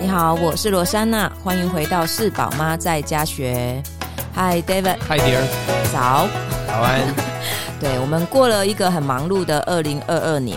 [0.00, 3.82] 你好，我是罗珊娜，欢迎回到是宝妈在家学。
[4.34, 5.42] Hi David，Hi dear，
[5.92, 6.26] 早，
[6.66, 7.14] 早安。
[7.78, 10.56] 对，我们过了一个很忙碌的二零二二年。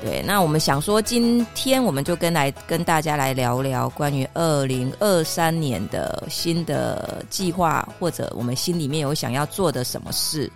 [0.00, 10.50] 对，那我们想说，今天我们就跟来跟大家来聊聊关于二零二三年的新的计划，或者我们心里面有想要做的什么事，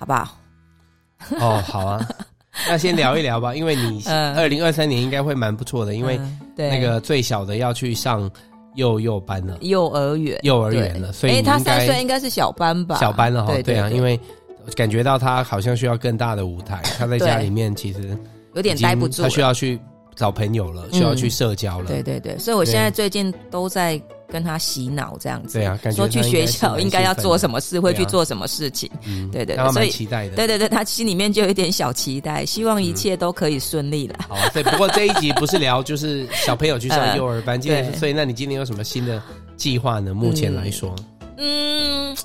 [0.00, 0.36] 好不好？
[1.38, 2.04] 哦，好啊。
[2.68, 6.18] 那先聊一聊吧，因为你二零二三年应该会蛮不错的，因为
[6.56, 8.30] 那个最小的要去上
[8.76, 12.96] 幼幼班了，幼儿园，幼儿园了，所以哎，他三岁应该是小班吧？
[12.96, 14.18] 小班了哈，对啊，因为
[14.76, 18.16] 感觉到他好像需要更大的舞台，他在家里面其实
[18.54, 19.78] 有点待不住，他需要去
[20.14, 24.00] 找朋友了，需要去社交了，对对对，所以我现在最近都在。
[24.32, 28.90] 跟他洗脑这样子，对啊，感觉说去学校应该要做什么事，会去做什么事情，
[29.30, 34.20] 对对，所以期待的，对对对，他心里面就有一点小期待，希望一切都可以顺利了。
[34.26, 39.22] 好，对，不过这一集不是聊就是小朋友去上幼儿班， 今天所以那你今天有什么新的
[39.58, 40.14] 计划呢？
[40.14, 40.96] 目前来说，
[41.36, 42.16] 嗯，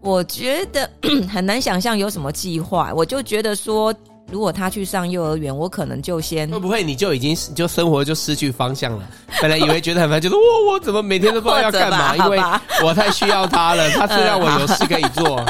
[0.00, 0.90] 我觉得
[1.30, 3.94] 很难想象有什么计划，我就觉得说。
[4.30, 9.06] 如果他去上幼儿园，我可能就先会不会你就已经就生活就失去方向了？
[9.42, 12.16] 本来以为觉得很烦，就是我我怎么每天都不知道要干嘛？
[12.24, 12.40] 因为
[12.82, 15.44] 我太需要他了，他是让我有事可以做。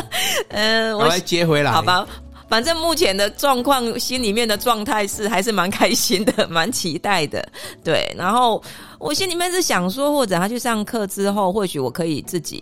[0.48, 2.04] 嗯， 我来接回来，好吧。
[2.48, 7.46] 反正目前的状况，心里面的状态是还是蛮开心的， 蛮期待的。
[7.84, 8.60] 对，然后
[8.98, 12.60] 我心里面是想说，或者他去上课之后，或许我可以自己。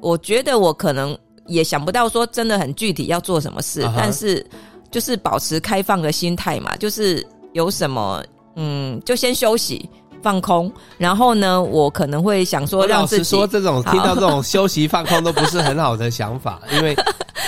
[0.00, 3.94] 我觉得我可能也想不到说真的很具体要做什么事，uh huh.
[3.96, 4.46] 但是。
[4.94, 8.22] 就是保持开放的心态嘛，就是有什么，
[8.54, 9.90] 嗯，就先休息
[10.22, 16.96] 放空，然后呢，我可能会想说，让自己说这种听到这种休息放空都不是很好的想法， 因为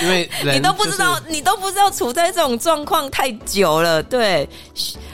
[0.01, 4.45] 因为你都不知道，你都不知道处在这种状况太久了，对。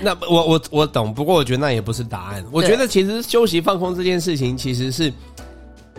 [0.02, 2.44] 那我我我懂，不过我觉得那也不是答案。
[2.52, 5.14] 我觉得其实休息放空这件事情其实是。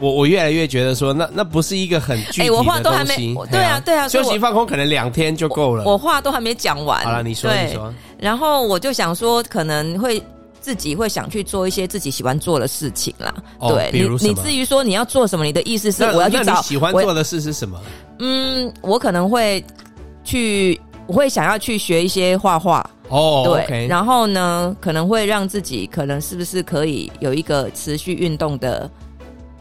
[0.05, 2.51] 我我越来越觉得说，那那不是一个很具体的东西。
[2.51, 5.83] 欸、我话都还没，对啊对啊，休息放空可能两天就够了。
[5.85, 7.03] 我话都还没讲完。
[7.03, 7.91] 好了，你说你说。
[8.19, 10.23] 然后我就想说，可能会
[10.61, 13.33] 自己会想去做一些自己喜欢做的事情啦。
[13.59, 17.81] 哦、对，比如你你至于说你要做什么，你的意思是我要去找喜欢做的事是什么？
[18.19, 19.65] 嗯，我可能会
[20.23, 22.85] 去，我会想要去学一些画画。
[23.09, 23.87] 哦，对。
[23.87, 28.91] 然后呢，可能会让自己可能是不是可以有一个持续运动的。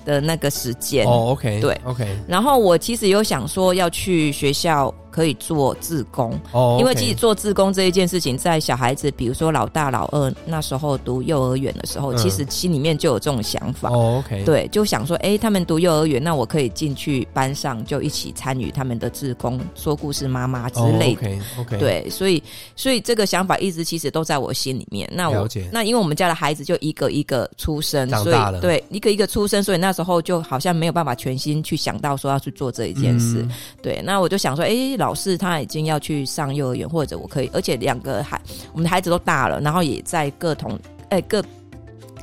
[0.06, 2.08] 的那个时间哦，OK，对，OK。
[2.28, 4.94] 然后我其实有想说要去学校。
[5.14, 14.24] 可以做自工哦，因为其实做自工这一件事情，在小孩子，比如说老大、老二那时候读幼儿园的时候，其实心里面就有这种想法哦。
[14.26, 21.30] OK，对，就想说，哎，他们读幼儿园，那我可以进去班上，就一起参与他们的自工，说故事妈妈之类的。
[21.60, 22.42] OK，对，所以，
[22.76, 25.08] 所以这个想法一直其实都在我心里面。
[25.14, 33.48] 那我那因为我们家的孩子就一个一个出生，所以对一个一个出生，所以那时候就好像没有办法全心去想到说要去做这一件事。
[33.80, 34.98] 对，那我就想说，哎。
[35.04, 38.42] 老师他已经要去上幼儿园，或者我可以，而且两个孩，
[38.72, 41.44] 我们的孩子都大了，然后也在各同哎各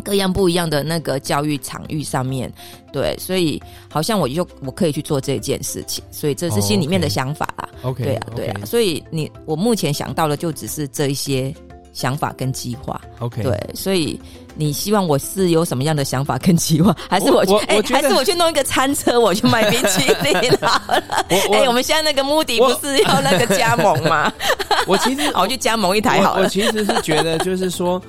[0.02, 2.50] 各样不一样的那个教育场域上面，
[2.91, 7.68] 对，所以好像我就我可以去做这件事情，所以这是心里面的想法啦。
[7.82, 11.54] OK，对啊，对啊，所以你我目前想到的就只是这一些
[11.92, 13.00] 想法跟计划。
[13.18, 14.20] OK，对，所以。
[14.56, 16.94] 你希望我是有什么样的想法跟计划？
[17.08, 17.54] 还是我去？
[17.66, 21.02] 哎，还是我去弄一个餐车，我去卖冰淇淋 好了。
[21.28, 24.30] 哎，我们现在那个目的不是要那个加盟吗？
[24.88, 26.42] 我其实我去加盟一台好了。
[26.42, 28.02] 我其实是觉得，就是说，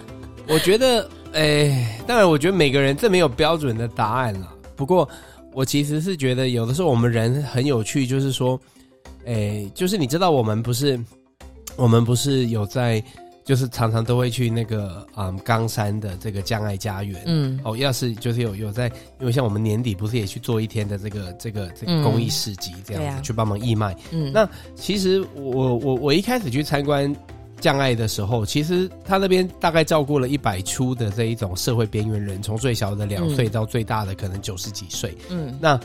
[0.47, 4.51] 我觉得，哎，当然，我觉得每个人这没有标准的答案了。
[4.75, 5.07] 不过，
[5.53, 8.59] 我其实是觉得，有的时候我们人很有趣，就是说，
[9.25, 10.99] 哎，就是你知道，我们不是，
[11.77, 13.01] 我们不是有在。
[13.43, 18.87] 就是常常都会去那个嗯冈山的这个将爱家园，嗯，哦，要是就是有有在，
[19.19, 27.13] 因为像我们年底不是也去做一天的这个这个这个公益市集这样子，嗯啊、去帮忙义卖，嗯，那其实我我我一开始去参观
[27.59, 35.79] 将爱的时候，其实他那边大概照顾了一百出的这一种社会边缘人，从最小的两岁到最大的可能九十几岁，嗯，那。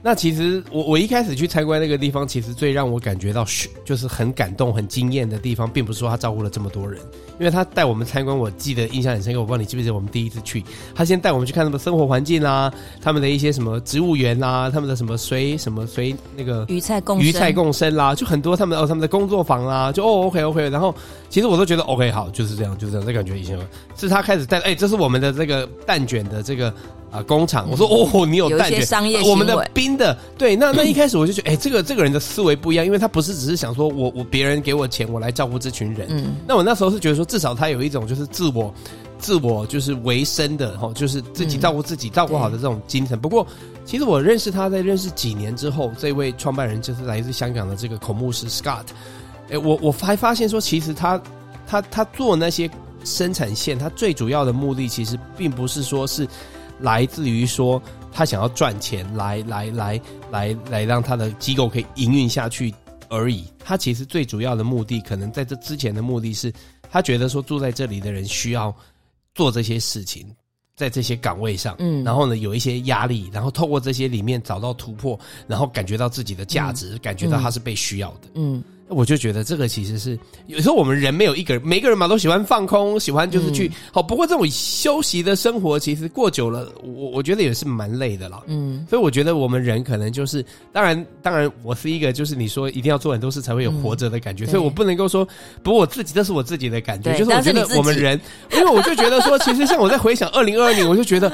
[0.00, 3.44] 那其实我我一开始去参观那个地方，其实最让我感觉到
[3.84, 7.00] 就是很感动、很惊艳的地方，并不是说他照顾了这么多人，
[7.40, 9.40] 因为他带我们参观，我记得印象很深刻。
[9.40, 10.62] 我不知道你记不记得我们第一次去，
[10.94, 20.94] 他先带我们去看他们生活环境啊，他们的一些什么植物园啊，他们的什么随什么随那个鱼菜共鱼菜共生啦，就很多他们哦他们的工作坊啦，就哦 OK OK，然后
[21.28, 23.58] 其实我都觉得 OK 好，就是这样，就是这样，这感觉以前
[23.96, 26.72] 是他开始带，哎，这是我们的这个蛋卷的这个。
[27.10, 27.66] 啊，工厂！
[27.70, 36.06] 我说哦，你有蛋卷，商业我们的冰的，对，那那 一开始我就觉得，哎，这个这个人的思维不一样，因为他不是只是想说我我别人给我钱，我来照顾这群人。
[36.10, 38.72] 嗯，那我那时候是觉得说，至少他有一种就是自我
[39.18, 43.18] 自我就是维生的哈，就是自己照顾自己、照顾好的这种精神。
[43.18, 43.46] 不过，
[43.86, 48.84] 其实我认识他在认识几年之后，这位创办人就是来自香港的这个孔牧师 Scott。
[49.48, 51.20] 诶，我我还发现说，其实他
[51.66, 52.70] 他他做那些
[53.02, 56.28] 生产线，他最主要的目的其实并不是说是
[56.80, 57.82] 来自于说
[58.12, 62.74] 他想要赚钱来来来来来让他的机构可以营运下去
[63.08, 63.44] 而已。
[63.58, 66.52] 他其实最主要的目的，可能在这之前的目的是。
[66.90, 68.74] 他觉得说住在这里的人需要
[69.34, 70.26] 做这些事情，
[70.74, 78.64] 在这些岗位上，嗯，然后呢有一些压力，然后透过这些里面找到突破，然后感觉到自己的价值，嗯，感觉到他是被需要的，嗯。
[78.88, 84.02] 我就觉得这个其实是有时候我们人没有一个人，每个人嘛都喜欢放空，喜欢就是去好。
[84.02, 88.42] 不过这种休息的生活，其实过久了，我我觉得也是蛮累的了。
[88.46, 95.26] 嗯，所以我觉得我们人可能就是，当然当然，我是一个就是你说一定要做很多事才会有活着的感觉，所以我不能够说，
[95.62, 98.18] 不过我自己这是我自己的感觉，就是我觉得我们人，
[98.52, 101.30] 因为我就觉得说，其实像我在回想二零二二年， 我就觉得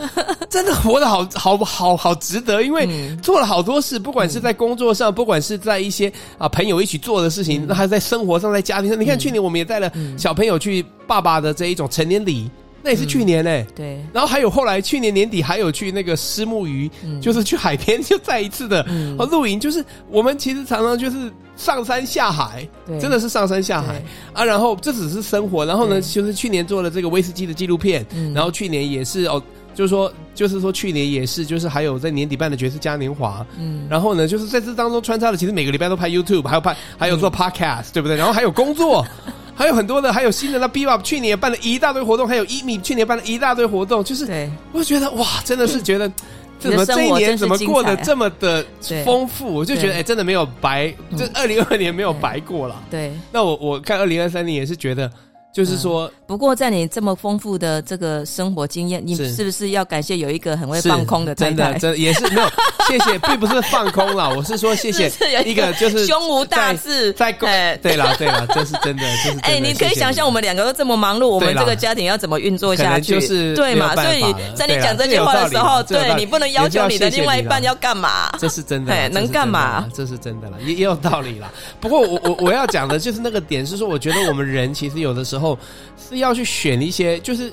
[0.50, 2.88] 真的活得好好好好值得，因为
[3.22, 7.43] 做了好多事，不管是在工作上，不管是在一些啊朋友一起做的事。
[7.66, 12.50] 那还在生活上，在家庭上，你看去年我们也带了小朋友去爸爸的这一种成年礼，
[12.82, 13.66] 那也是去年嘞。
[13.74, 13.98] 对。
[14.12, 18.84] 然后还有后来去年年底还有去那个虱目鱼，就是去海边就再一次的
[19.30, 22.68] 露营，就是我们其实常常就是上山下海，
[23.00, 24.02] 真的是上山下海。
[24.32, 24.44] 啊。
[24.44, 28.04] 然后这只是生活，然后呢，就是去年做了这个威士忌的纪录片，
[28.34, 29.42] 然后去年也是哦。
[29.74, 38.16] 就是说，就是说，去年也是，就是还有在年底办的爵士嘉年华，嗯，然后呢，就是在这当中穿插的，其实每个礼拜都拍 YouTube，还有拍，还有做 Podcast，嗯，对不对？
[38.16, 39.04] 然后还有工作，
[39.54, 46.10] 还有很多的，还有新的那 Bebop 去年也办了一大堆活动，还有 EMI 去年办了一大堆活动，就是，对，我就觉得哇，真的是觉得，
[46.58, 48.64] 怎么这一年怎么过得这么的
[49.04, 49.52] 丰富？
[49.52, 52.80] 我就觉得，哎，真的没有白，这二零二二年没有白过了。
[52.90, 55.10] 对，那我我看二零二三年也是觉得。
[55.54, 61.54] 就是说、嗯，不过在你这么丰富的这个生活经验，你是不是要感谢有一个很会放空的太太？
[61.54, 62.48] 真的，真的也是没有
[62.88, 65.08] 谢谢，并不是放空啦， 我是说谢谢
[65.44, 67.48] 一个就是胸无大志在工。
[67.80, 73.14] 对啦对啦，这是真的，这是哎，你可以想象我们两个都这么忙碌，我们这个家庭要怎么运作下去？
[73.14, 73.94] 就是对嘛？
[73.94, 78.32] 所以在你讲这句话的时候，对你不能要求你的另外一半要干嘛？
[78.40, 79.88] 这是真的，能干嘛？
[79.94, 81.52] 这是真的了，也也有道理啦。
[81.80, 85.43] 不过我我我要讲的就是那个点是说，我觉得我们人其实有的时候。
[85.44, 85.58] 后
[85.96, 87.52] 是要去选一些，就是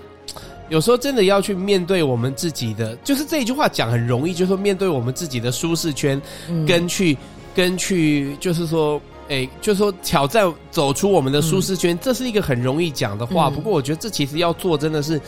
[0.69, 6.21] 有时候真的要去面对我们自己的，就是这一句话讲很容易，就是说面对我们自己的舒适圈，
[6.65, 7.17] 跟去
[7.53, 13.49] 跟去，就是说，哎，就是说挑战走出我们的舒适圈，这是一个很容易讲的话。
[13.49, 15.19] 不过我觉得这其实要做，真的是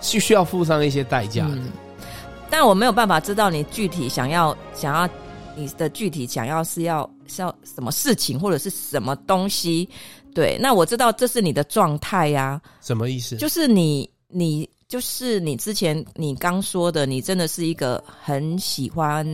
[0.00, 1.58] 是需要付上一些代价的。
[2.48, 5.06] 但我没有办法知道你具体想要想要
[5.54, 9.86] 你的具体想要是要是要什么事情或者是什么东西。
[10.34, 12.60] 对，那我知道这是你的状态呀。
[12.80, 13.36] 什么意思？
[13.36, 19.26] 就是你，你就是你之前你刚说的，你真的是一个很喜欢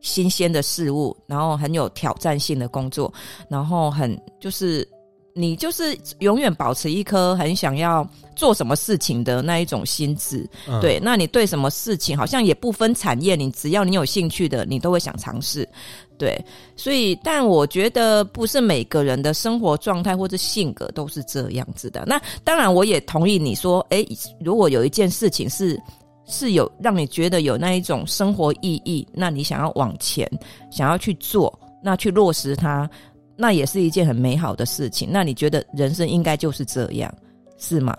[0.00, 3.12] 新鲜的事物，然后很有挑战性的工作，
[3.48, 4.86] 然后很就是
[5.34, 10.48] 你就是永远保持一颗很想要做什么事情的那一种心智。
[10.68, 10.80] 嗯。
[10.80, 15.68] 对，那你对什么事情好像也不分产业，你只要你有兴趣的，你都会想尝试。
[16.16, 16.38] 对，
[16.76, 22.04] 所以，但我觉得不是每个人的生活状态或者性格都是这样子的。
[22.06, 24.06] 那当然，我也同意你说，诶，
[24.38, 25.80] 如果有一件事情是
[26.26, 30.30] 是有让你觉得有那一种生活意义，那你想要往前，
[30.70, 31.52] 想要去做，
[31.82, 32.88] 那去落实它，
[33.36, 35.08] 那也是一件很美好的事情。
[35.10, 37.12] 那你觉得人生应该就是这样，
[37.58, 37.96] 是吗？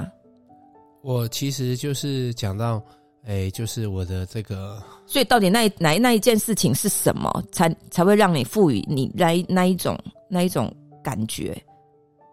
[1.03, 2.81] 我其实就是讲到。
[3.25, 10.71] 哎，就是我的这个，所以到底那哪那一件事情是什么，才才会让你赋予你来那，那一种那一种
[11.03, 11.55] 感觉？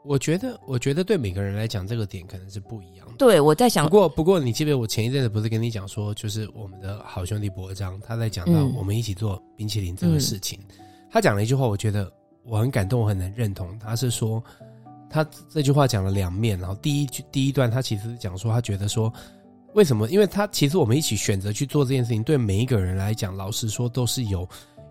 [0.04, 3.14] 我觉得，我觉得对每个人来讲，这个点可能是不一样的。
[3.16, 10.76] 对，我在想，不过不过，你记不记得我前一阵子不是跟你讲说，就是我们的好兄弟博章，他在讲到我们一起做冰淇淋这个事情，嗯、
[11.10, 12.12] 他讲了一句话，我觉得
[12.44, 13.78] 我很感动，我很能认同。
[13.78, 14.42] 他是说，
[15.08, 19.10] 他这句话讲了两面，然后第一句第一段，他其实是讲说，他觉得说。
[19.74, 20.08] 为什么？
[20.10, 24.46] 因为他其实我们一起选择去做这件事情，对每一个人来讲，老实说都是有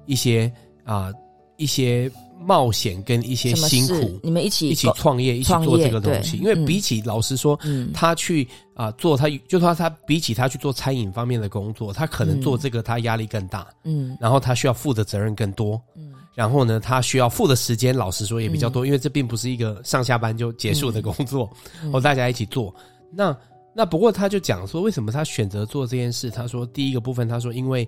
[0.06, 0.52] 一些
[0.84, 1.14] 啊、呃、
[1.58, 4.20] 一些冒险跟一些辛苦。
[4.24, 6.38] 你们一起一起创业，一起做这个东西。
[6.38, 13.68] 因为比起、嗯、老实说，嗯、他去啊、呃、做他，就说他比起他去做餐饮方面的工作，他可能做这个他压力更大。
[13.84, 15.80] 嗯，然后他需要负的责任更多。
[15.96, 21.48] 嗯，然后呢，他需要负的时间，老实说也比较多，嗯、因为这并不是一个上下班就结束的工作，
[21.84, 22.74] 嗯、哦，大家一起做
[23.14, 23.38] 那。
[23.74, 26.30] 那不过他就讲说，为什么他选择做这件事？
[26.30, 27.88] 他说第一个部分，他说因为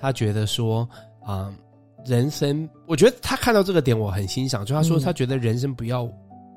[0.00, 0.88] 他觉得说
[1.24, 1.54] 啊、呃，
[2.04, 4.64] 人生，我觉得他看到这个点我很欣赏。
[4.64, 6.08] 就他说他觉得人生不要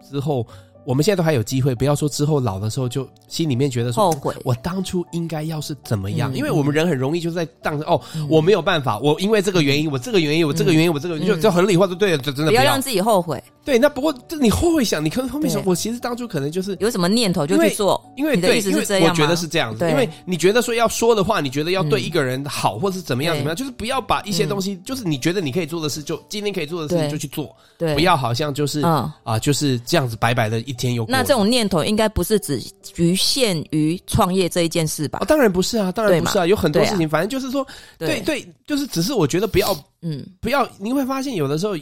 [0.02, 0.46] 之后
[0.86, 6.34] 我们现在都还有机会，不要说之后老的时候就心里面觉得说后悔，我当初应该要是怎么样？
[6.36, 8.00] 因为我们人很容易就在当着哦，
[8.30, 13.44] 我没有办法，我因为这个原因，我这个原因，我这个原因，我这个就就很理化就对了，就真的不要让自己后悔。
[13.66, 19.10] 对，那不过你后悔想，你可能后面想，我其实当初可能就是有什么念头就去做，因为你的意思是这样？
[19.10, 31.12] 我觉得是这样子，因为你觉得说要说的话，你觉得要对一个人好，或是怎么样怎么样，就是不要把一些东西，就是你觉得你可以做的事，就今天可以做的事情就去做，对，不要好像就是啊，就是这样子白白的一天又过。
[31.12, 35.20] 那这种念头应该不是只局限于创业这一件事吧？
[35.28, 37.66] 当然不是啊，当然不是啊，有很多事情，反正就是说，
[37.98, 41.76] 对对，就是只是我觉得不要，嗯，不要，你会发现有的时候。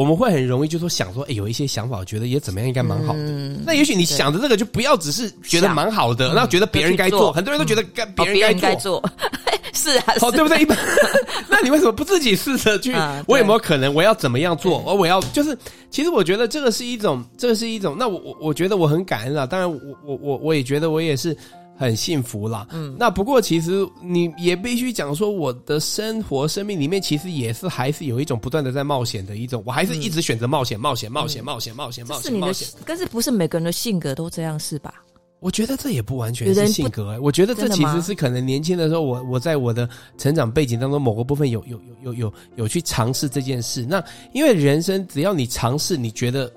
[0.00, 3.20] 我们会很容易就说想说，哎，有一些想法，我觉得也怎么样，应该蛮好的。
[3.66, 7.30] 那也许你想的这个，就不要只是觉得蛮好的，然后觉得别人该做。
[7.30, 9.02] 很多人都觉得该别人该做，
[9.74, 10.58] 是啊，哦，对不对？
[10.62, 10.74] 一般，
[11.50, 12.94] 那你为什么不自己试着去？
[13.26, 13.92] 我有没有可能？
[13.92, 14.82] 我要怎么样做？
[14.88, 15.54] 而我要就是，
[15.90, 17.94] 其实我觉得这个是一种，这个是一种。
[17.98, 19.44] 那我我我觉得我很感恩啊。
[19.44, 21.36] 当然，我我我我也觉得我也是。
[21.80, 32.22] 很幸福啦，嗯，那不过其实你也必须讲说，我的生活生命里面其实也是还是有一种不断的在冒险的一种，我还是一直选择冒险，冒险，冒险，冒险，冒险，冒险。
[32.22, 34.92] 是你的，但是不是每个人的性格都这样是吧？
[35.38, 43.86] 我觉得这也不完全是性格，我觉得这其实是可能年轻的时候，我我在我的成长背景当中某个部分有有有有有有去尝试这件事。
[43.88, 46.52] 那因为人生只要你尝试，你觉得。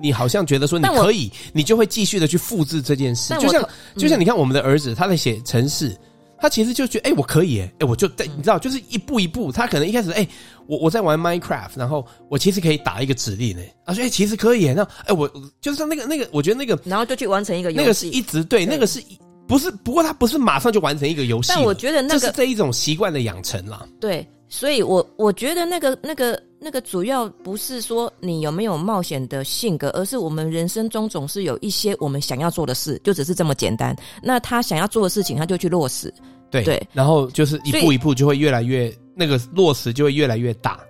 [0.00, 5.96] 你好像觉得说你可以，你就会继续的去复制这件事，就像就像你看我们的儿子，他在写程式，
[6.38, 10.26] 他其实就觉得哎，我可以哎，哎，我就在你知道，就是一步一步，他可能一开始哎，
[10.66, 19.02] 我我在玩 Minecraft，然后我其实可以打一个指令呢，他说哎，其实可以，那哎，我就是那个那个，我觉得那个，然后就去完成一个游戏，那个是一直对，那个是
[19.48, 19.70] 不是？
[19.70, 24.26] 不过他不是马上就完成一个游戏，但我觉得那个是这一种习惯的养成啦，对。
[24.48, 33.94] 所以，我我觉得那个、那个、那个主要不是说你有没有冒险的性格，而是我们人生中总是有一些我们想要做的事，就只是这么简单。
[34.22, 36.12] 那他想要做的事情，他就去落实。
[36.50, 40.80] 对对，然后就是一步一步就会越来越那个落实就会越来越大。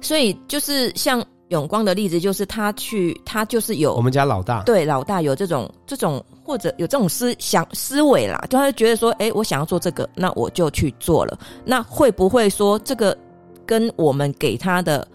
[0.00, 1.24] 所以就是像。
[1.50, 11.38] 永光的例子就是他去，他就是有我们家老大，对老大有这种这种或者有这种思想思维啦，就他就觉得说，哎，我想要做这个，那我就去做了。
[11.64, 13.16] 那会不会说这个
[13.66, 15.06] 跟我们给他的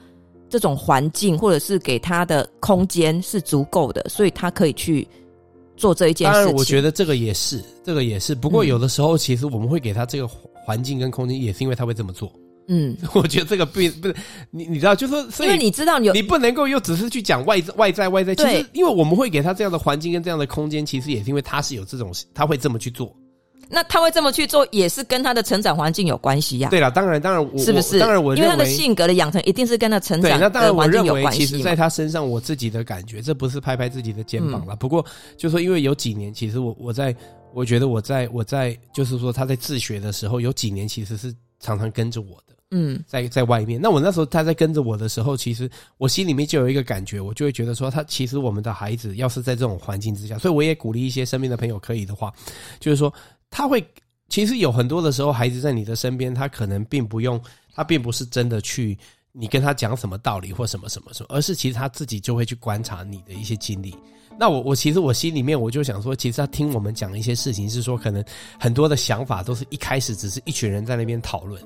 [0.50, 5.08] 这种环境，或者是给他的空间是足够的，所以他可以去
[5.77, 6.46] 做这一件事情？
[6.46, 8.36] 当然，我觉得这个也是，这个也是。
[8.36, 12.31] 不过有的时候，其实我们会给他这个环境跟空间，也是因为他会这么做。
[12.67, 14.15] 嗯， 我觉得这个不不是
[14.51, 23.13] 你，你知道，就是说，所以因为你知道你有，你不能够又只是去讲外在外在外在，其实因为我们会给他这样的环境跟这样的空间，其实也是因为他是有这种，他会这么去做。
[23.72, 26.70] 那他会这么去做，也是跟他的成长环境有关系呀。
[26.70, 28.00] 对了，当然，当然，我是不是？
[28.00, 30.44] 当然，我因为他的性格的养成一定是跟他成长的环境有关系。
[30.44, 34.75] 那当然，我认为其实在他身上，我自己的感觉，这不是拍拍自己的肩膀了。
[34.75, 35.06] 不过，
[35.38, 37.16] 就说因为有几年，其实我我在
[37.54, 42.56] 我觉得我在我在就是说他在自学的时候，有几年其实是常常跟着我的。
[42.74, 52.34] 嗯，在在外面，那我那时候他在跟着我的时候，其实我心里面就有一个感觉，我就会觉得说，他其实我们的孩子要是在这种环境之下，所以我也鼓励一些身边的朋友，可以的话，
[52.80, 53.13] 就是说
[53.51, 53.86] 他会，
[54.29, 57.39] 其实有很多的时候，孩子在你的身边，他可能并不用，
[57.75, 58.98] 他并不是真的去
[59.34, 63.96] 你跟他讲什么道理或什么什么什么，而是其实他自己就会去观察你的一些经历。
[64.39, 68.24] 那我我其实我心里面我就想说，其实他听我们讲一些事情，是说可能
[68.58, 71.62] 很多的想法都是一开始只是一群人在那边讨论。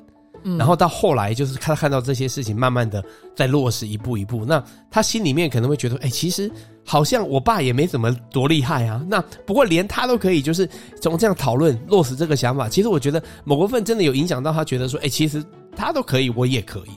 [0.57, 3.03] 然后到后来，就是他看到这些事情，慢慢的
[3.35, 4.45] 在落实，一步一步。
[4.45, 6.51] 那他心里面可能会觉得，哎，其实
[6.83, 9.03] 好像我爸也没怎么多厉害啊。
[9.09, 10.69] 那不过连他都可以，就是
[11.01, 12.69] 从这样讨论落实这个想法。
[12.69, 15.43] 其实我觉得某部分真的有影响到他，觉得说，哎，其实
[15.75, 16.91] 他都可以，我也可以。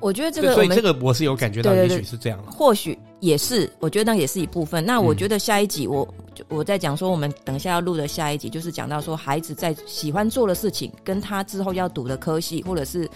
[0.00, 2.42] 我觉得这个，所以这个我是有感觉到，也许是这样。
[2.44, 4.84] 或许也是，我觉得那也是一部分。
[4.84, 6.06] 那我觉得下一集我。
[6.48, 13.08] 我在讲说，我们等一下要录的下一集，就是讲到说，孩子在喜欢做的事情，跟他之后要读的科系，或者是，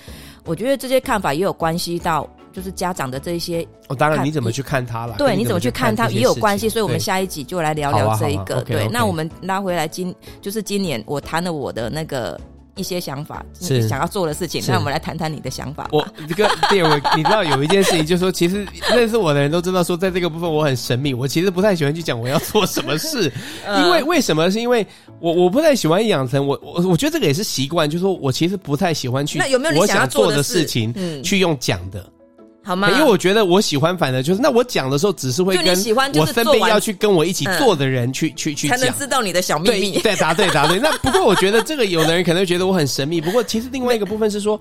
[0.47, 3.63] 我觉得这些看法也有关系到，就是家长的这一些。
[3.89, 5.17] 哦，当然，你怎么去看他了？
[5.19, 8.63] 对，你怎么去看他也有关系，所以我们下一集就来聊聊这一个。
[8.63, 12.41] 对，那我们拉回来今，就是今年我谈了我的那个。
[12.81, 15.89] 一些想法是想要做的事情，那我们来谈谈你的想法。
[15.93, 21.13] 我这个对我， 你知道有一件事情，就是说，其实认识我的人都知道，说在这个部分我很神秘。
[21.13, 23.31] 我其实不太喜欢去讲我要做什么事，
[23.85, 24.51] 因为为什么？
[24.51, 24.85] 是因为
[25.21, 29.39] 我我不太喜欢养成我我我觉得这个也是习惯，就是说我其实不太喜欢去。
[29.39, 30.93] 那有没有你想要做的事情？
[30.97, 32.05] 嗯，去用讲的。
[32.63, 32.91] 好吗？
[32.91, 35.67] 因为我觉得我喜欢，反正就是那我讲的时候，只是会跟
[36.15, 39.99] 我身边要去跟我一起做的人去去去讲，才能知道你的小秘密。
[40.01, 40.79] 对， 答对答对。
[40.79, 44.61] 那不过我觉得这个有的人可能觉得我很神秘，不过其实另外一个部分是说，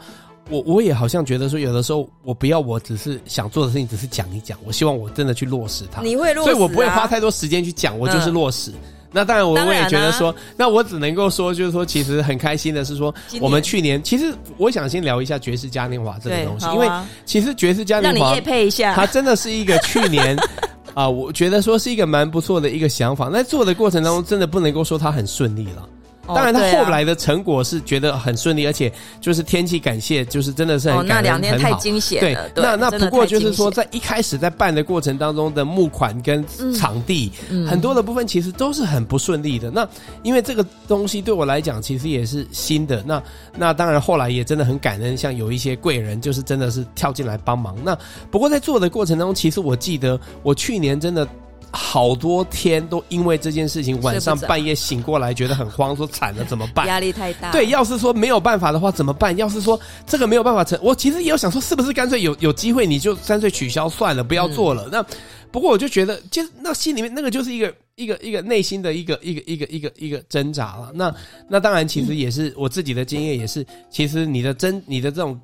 [0.50, 4.58] 我我也好像觉得说，有的时候我不要，我只是想做的事情，只是讲一讲。
[4.64, 6.02] 我希望我真的去落实它。
[6.02, 8.72] 你会落实、啊，所以我不会花太多时间去讲，我就是落实。
[8.72, 8.78] 嗯、
[9.12, 16.88] 那当然，我我也觉得说，那我只能够说，就是说，其实很开心的是说，我们去年其实我想先聊一下爵士嘉年华这个东西，啊、因为
[17.26, 20.38] 其实爵士嘉年华，让你配一下，它真的是一个去年
[20.94, 23.30] 啊，我觉得说是一个蛮不错的一个想法。
[23.32, 25.90] 那做的过程当中，真的不能够说它很顺利了。
[26.36, 31.06] 当然，他后来的成果是觉得很顺利，而且就是天气感谢，就是真的是很。
[31.08, 32.50] 那两天太惊险了。
[32.54, 36.46] 对，那那不过就是说，在一开始在办的过程当中的募款跟
[36.76, 37.32] 场地
[37.68, 39.72] 很多的部分，其实都是很不顺利的。
[39.72, 39.88] 那
[40.24, 43.04] 因为这个东西对我来讲，其实也是新的。
[43.06, 43.22] 那
[43.58, 47.76] 那当然后来也真的很感恩，像有一些贵人，就是真的是跳进来帮忙。
[47.84, 47.98] 那
[48.30, 51.28] 不过在做的过程当中，其实我记得我去年真的。
[51.72, 56.88] 好多天都因为这件事情，晚上半夜醒过来觉得很慌，说惨了怎么办？
[56.88, 57.52] 压力太大。
[57.52, 59.36] 对，要是说没有办法的话怎么办？
[59.38, 64.86] 要是说这个没有办法成，我其实也有想说，是不是干脆有有机会你就干脆取消算了，不要做了。
[64.86, 65.06] 嗯、那
[65.52, 70.92] 不过我就觉得，就那心里面那个就是一个一个一个内心的一个一个一个一个一个挣扎了。
[70.94, 71.14] 那
[71.48, 75.40] 那当然，其实也是我自己的经验，也是其实你的真你的这种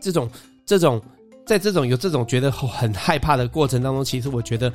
[0.00, 0.30] 这种
[0.64, 1.00] 这种。
[1.46, 4.70] 在这种有这种觉得很害怕的过程当中，其实我觉得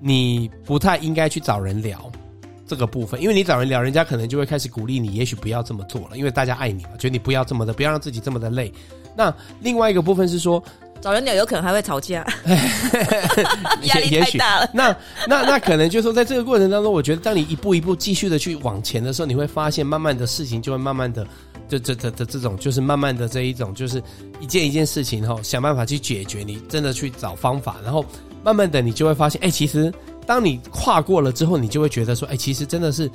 [0.00, 2.10] 你不太应该去找人聊
[2.66, 8.72] 这个部分，因为你找人聊，人家可能就会开始鼓励你，也许不要这么做了，因为大家爱你嘛，觉得你不要这么的，不要让自己这么的累。
[9.16, 10.60] 那另外一个部分是说，
[11.00, 12.26] 找人聊有可能还会吵架，
[13.84, 14.68] 压力太大了。
[14.74, 14.96] 那
[15.28, 21.24] 那那可能就是说，在这个过程当中，我觉得当你一步一步继续的去往前的时候，你会发现，慢慢的事情就会慢慢的。
[21.78, 24.02] 这这这这这种就是慢慢的这一种，就是
[24.40, 26.42] 一件一件事情哈，想办法去解决。
[26.42, 28.04] 你真的去找方法，然后
[28.42, 29.92] 慢慢的你就会发现，哎，其实
[30.26, 33.10] 当你跨过了之后，你就会觉得说，哎，其实真的是。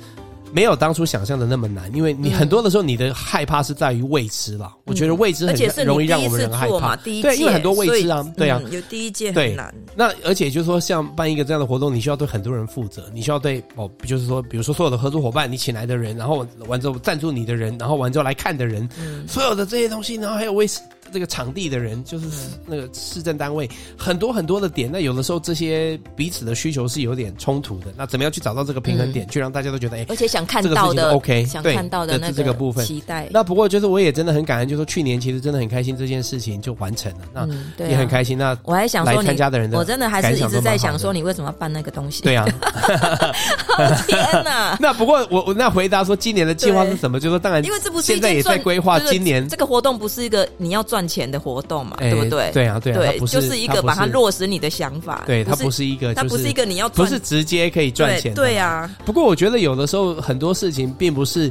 [0.56, 4.74] 没有当初想象的那么难，因为你很多的时候你的害怕是在于未知了。
[4.86, 6.96] 我觉得未知很容易让我们人害怕。
[6.96, 9.74] 对，因为很多未知啊，对啊，有第一届很难。
[9.94, 18.88] 那而且就是说，像办一个这样的活动，你需要对很多人负责，你需要对哦，就是说，比如说所有的合作伙伴，你请来的人，然后完之后赞助你的人，然后完之后来看的人，
[19.28, 20.66] 所有的这些东西，然后还有为
[21.12, 22.26] 这个场地的人，就是
[22.64, 24.90] 那个市政单位，很多很多的点。
[24.90, 27.86] 那有的时候这些彼此的需求是有点冲突的。
[27.96, 30.46] 那怎么样去找到这个平衡点，去让大家都觉得哎，而且想。
[30.46, 33.26] 看到的 OK，想看到的那这个部分期待。
[33.32, 37.48] 那不过就是我也真的很感恩，就是说去年其实真的很开心，这件事情就完成了。
[37.76, 38.38] 那也很开心。
[38.38, 42.22] 那我还想说，来参加的人，我真的还是一直在想说，你为什么要办那个东西？
[42.22, 42.46] 对啊，
[44.06, 44.76] 天哪！
[44.80, 47.18] 那不过我我那回答说，今年的计划是什么？
[47.18, 51.96] 就是说当然，因为这不是现在也在规划今年这个活动，不是一个你要赚钱的活动嘛？
[51.98, 52.48] 对不对？
[52.52, 55.24] 对啊，对啊，对，就是一个把它落实你的想法。
[55.26, 58.32] 对，它不是一个，它不是一个你要不是直接可以赚钱。
[58.34, 58.88] 对啊。
[59.04, 61.50] 不过我觉得有的时候很多事情并不是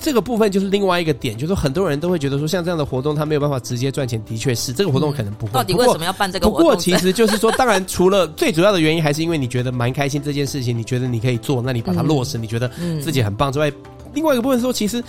[0.00, 4.18] 这个部分，就是另外一个点，就是很多人都会觉得说，像这样的活动，他没有办法直接赚钱。
[4.24, 5.52] 的确是，这个活动可能不会。
[5.52, 6.62] 到底为什么要办这个活动？
[6.62, 12.70] 不过其实就是说，当然除了最主要的原因，还是因为你觉得蛮开心这件事情，你觉得你可以做，那你把它落实， 你觉得
[13.02, 13.70] 自己很棒之外，
[14.14, 15.04] 另外一个部分说，其实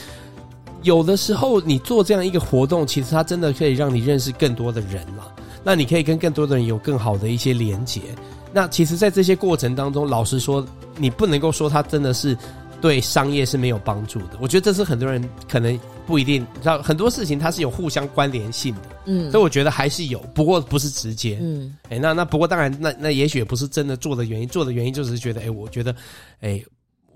[0.84, 5.34] 有的时候你做这样一个活动，其实它真的可以让你认识更多的人了。
[5.64, 8.02] 那你可以跟更多的人有更好的一些连接。
[8.54, 10.66] 那其实，在这些过程当中，老实说，
[10.98, 12.38] 你不能够说它真的是。
[12.82, 25.96] 对商业是没有帮助的，我觉得这是很多人可能不一定知道，很多事情它是有互相关联性的，嗯，所以我觉得还是有，不过不是直接，嗯，哎，那那不过当然，那那也许也不是真的做的原因，做的原因就是觉得，哎，我觉得，
[26.40, 26.60] 哎，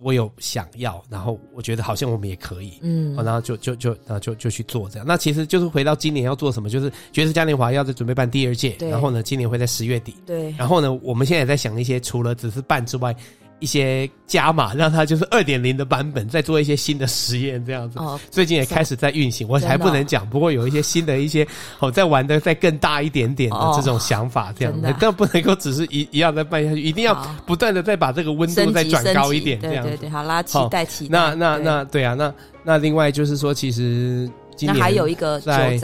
[0.01, 13.15] 我有想要，然后我觉得好像我们也可以，嗯，然后就就就然后就就去做这样，那其实就是回到今年要做什么，就是爵士嘉年华要在准备办第二届，然后呢，今年会在十月底，对，然后呢，我们现在也在想一些除了只是办之外。
[13.59, 17.99] 一些加码， 让它就是二点零的版本，再做一些新的实验，这样子。
[17.99, 21.47] 哦，最近也开始在运行，我还不能讲，不过有一些新的一些
[21.79, 27.13] 哦，在玩的再更大一点点的这种想法，这样子，但不能够只是一一样在办下去，一定要
[27.45, 29.83] 不断的再把这个温度再转高一点，这样。
[29.85, 31.17] 对对，好啦，期待期待。
[31.17, 35.79] 那那那对啊，那那另外就是说，其实今年还有一个在。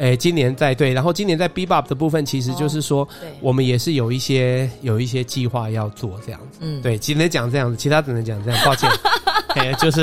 [0.00, 3.06] 哎，今年在对，然后今年在 Bebop 的部分，其实就是说，
[3.42, 6.60] 我们也是有一些有一些计划要做这样子。
[6.62, 8.64] 嗯，对，只能讲这样子，其他只能讲这样。
[8.64, 8.88] 抱歉，
[9.56, 10.00] 哎，就是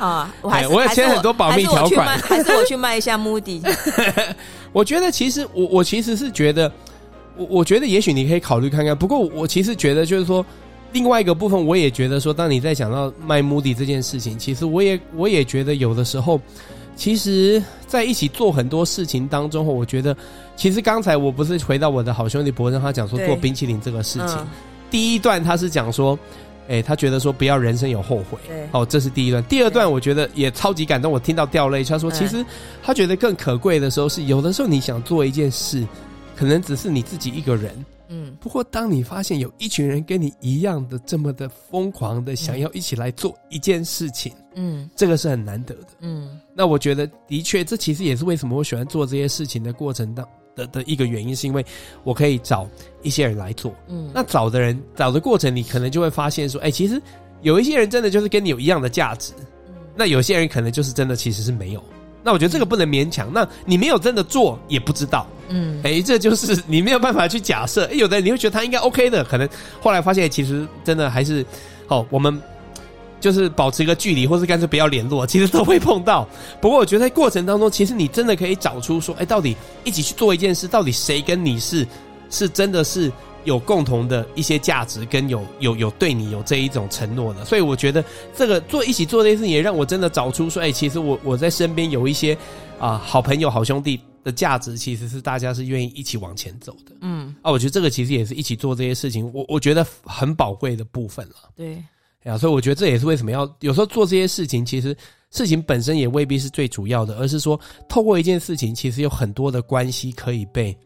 [0.00, 3.60] 啊， 我还我也签很多保密条款，还是我去卖一下 Moody。
[4.72, 6.72] 我觉得其实我我其实是觉得，
[7.36, 8.96] 我我觉得也许你可以考虑看看。
[8.96, 10.42] 不过我其实觉得就是说，
[10.92, 16.40] 另外一个部分，我也觉得说，当你在讲到卖 Moody 这件事情，其实我也我也觉得有的时候。
[17.00, 20.14] 其实，在一起做很多事情当中，我觉得，
[20.54, 24.46] 其实刚才我不是回到我的好兄弟博仁，他讲说做冰淇淋这个事情，嗯、
[24.90, 26.18] 第一段他是讲说，
[26.68, 28.38] 哎，他觉得说不要人生有后悔。
[28.72, 29.42] 哦，这是第一段。
[29.44, 31.82] 第二段我觉得也超级感动，我听到掉泪。
[31.82, 32.44] 他说，其实
[32.82, 35.86] 他觉得更可贵的时候是，有的时候你想做一件事，
[36.36, 37.74] 可能只是你自己一个人。
[38.12, 45.86] 嗯，不过当你发现有一群人跟你一样的这么的疯狂的想要一起来做一件事情，嗯，这个是很难得的。
[46.00, 51.64] 嗯，那我觉得的确，这其实也是为什么我喜欢做这些事情的过程当的的一个原因，是因为
[52.02, 52.68] 我可以找
[53.02, 53.72] 一些人来做。
[53.86, 57.00] 嗯，那找的人找的过程，你可能就会发现说，哎，其实
[57.42, 59.32] 有一些人真的就是跟你有一样的价值，
[59.94, 61.84] 那有些人可能就是真的其实是没有。
[62.22, 63.30] 那我觉得这个不能勉强。
[63.32, 65.26] 那你没有真的做，也不知道。
[65.48, 67.86] 嗯，哎，这就是你没有办法去假设。
[67.86, 69.48] 哎，有的人你会觉得他应该 OK 的，可能
[69.80, 71.44] 后来发现其实真的还是，
[71.88, 72.40] 哦，我们
[73.20, 76.28] 就是保持一个距离，或是干脆不要联络，其实都会碰到。
[76.60, 81.86] 不过我觉得在过程当中，其实你真的可以找出说，哎，到底一起去做一件事，到底谁跟你是
[82.30, 83.10] 是真的是。
[83.44, 88.04] 有共同的一些价值，跟有有有对你有这一种承诺的，所以我觉得
[88.36, 92.36] 这个做一起做这件事情，也让我真的找出说，哎，其实我我在身边有一些
[92.78, 96.94] 啊好朋友、好兄弟的价值，其实是大家是愿意一起往前走的。
[97.00, 101.34] 嗯，啊，我觉得这个其实也是一起做这些事情，我我觉得很宝贵的部分了。
[101.56, 101.82] 对，
[102.24, 104.94] 啊，所以我觉得这也是为什么要有时候做这些事情，其实
[105.30, 110.76] 事情本身也未必是最主要的，而是说透过一件事情，其实有很多的关系可以被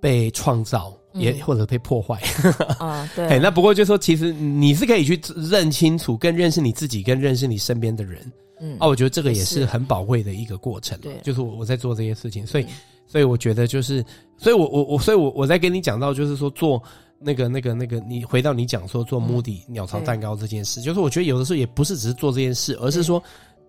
[0.00, 0.92] 被创造。
[1.14, 2.20] 也或者被破坏
[2.78, 3.38] 啊，对。
[3.38, 8.32] 那不过就是说，其实你是可以去认清楚、更认识你自己、更认识你身边的人。
[8.60, 10.98] 嗯，啊，我觉得这个也是很宝贵的一个过程。
[11.00, 12.66] 对，就是我我在做这些事情，所以
[13.06, 14.04] 所以我觉得就是，
[14.38, 16.80] 所以我我我所以我我在跟你讲到，就是说做
[17.18, 23.20] 那个那个那个，你回到你讲说做 Moody 鸟巢蛋糕这件事，就是我觉得有的时候也不是只是做这件事，而是说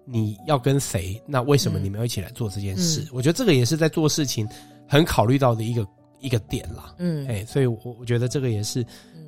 [0.06, 3.08] 你要跟谁，那为什么你们要一起来做这件事？
[3.12, 4.48] 我觉得这个也是在做事情
[4.88, 5.86] 很考虑到的一个。
[6.24, 8.84] 一个点啦，嗯，哎，所以我我觉得这个也是，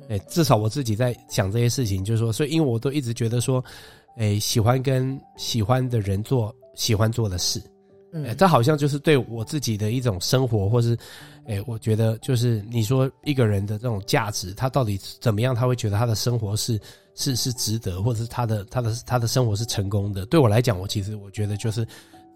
[0.08, 3.62] 哎，至少我自己在想这些事情，就是说，所以因为我都一直觉得说，
[4.16, 7.62] 哎，喜欢跟喜欢的人做喜欢做的事，
[8.12, 10.96] 嗯，这好像就是对我自己的一种生活，或是，
[11.44, 16.80] 哎，我觉得就是你说一个人的这种价值，他到底怎么样，他会觉得他的生活是
[17.14, 20.24] 是是值得，或者是他的他的他的生活是成功的。
[20.24, 21.86] 对我来讲，我其实我觉得就是。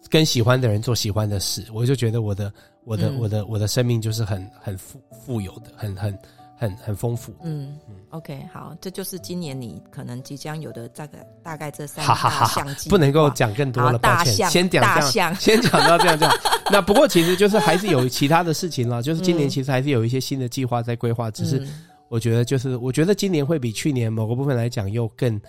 [0.08, 2.52] 跟喜欢的人做喜欢的事，我就觉得我的
[2.84, 6.18] 我的、嗯、我的我的生命就是很很富富有的，很很
[6.56, 7.32] 很很丰富。
[7.42, 12.90] 嗯嗯，OK，好，这就是今年你可能即将有的大概大概这三大项计划。
[12.90, 16.34] 不能够讲更多了，抱歉，先讲这样，先讲到这样这样。
[16.72, 21.64] 那不过其实就是还是有其他的事情了， 就是今年其实还是有一些新的计划在规划，只是
[22.08, 25.40] 我觉得就是我觉得今年会比去年某个部分来讲又更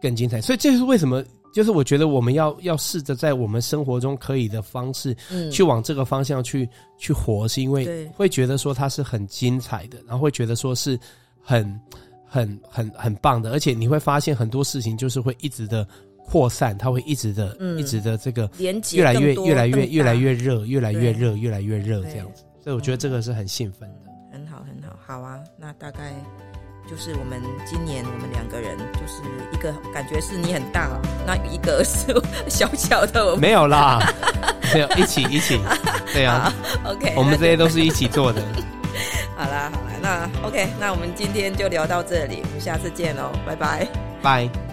[0.00, 1.24] 更精彩，所以这是为什么。
[1.56, 11.00] 就是我觉得我们要要试着在我们生活中可以的方式，嗯，去往这个方向去去活，是因为会觉得说它是很精彩的，然后会觉得说是
[11.40, 11.80] 很
[12.26, 15.88] 很很很棒的，而且你会发现很多事情就是会一直的
[16.26, 24.12] 扩散，它会一直的、嗯、一直的这个连接越来越越来越越来越热，越来越热，越来越热这样子，所以我觉得这个是很兴奋的。
[24.30, 26.12] 很好，很好，好啊，那大概。
[26.88, 29.22] 就是我们今年我们两个人，就是
[29.52, 30.88] 一个感觉是你很大，
[31.26, 32.14] 那一个是
[32.48, 33.32] 小小的。
[33.32, 33.98] 我没有啦，
[34.72, 35.60] 没有一起一起，
[36.12, 36.52] 对啊，
[36.86, 38.40] OK，我们这些都是一起做的。
[39.36, 43.86] 好啦好啦，那 OK，那我们今天就聊到这里，我们下次见喽，拜拜，
[44.22, 44.65] 拜。